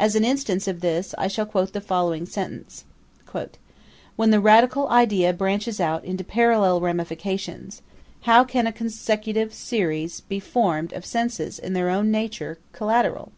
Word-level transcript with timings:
As 0.00 0.16
an 0.16 0.24
instance 0.24 0.66
of 0.66 0.80
this, 0.80 1.14
I 1.16 1.28
shall 1.28 1.46
quote 1.46 1.74
the 1.74 1.80
following 1.80 2.26
sentence: 2.26 2.84
'When 4.16 4.32
the 4.32 4.40
radical 4.40 4.88
idea 4.88 5.32
branches 5.32 5.78
out 5.80 6.04
into 6.04 6.24
parallel 6.24 6.80
ramifications, 6.80 7.80
how 8.22 8.42
can 8.42 8.66
a 8.66 8.72
consecutive 8.72 9.54
series 9.54 10.22
be 10.22 10.40
formed 10.40 10.92
of 10.92 11.06
senses 11.06 11.56
in 11.56 11.74
their 11.74 11.88
own 11.88 12.10
nature 12.10 12.58
collateral?' 12.72 13.30